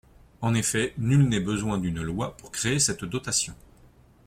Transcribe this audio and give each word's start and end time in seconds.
En 0.41 0.55
effet, 0.55 0.95
nul 0.97 1.29
n’est 1.29 1.39
besoin 1.39 1.77
d’une 1.77 2.01
loi 2.01 2.35
pour 2.37 2.51
créer 2.51 2.79
cette 2.79 3.05
dotation. 3.05 3.53